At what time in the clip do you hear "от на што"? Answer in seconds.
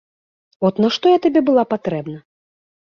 0.69-1.05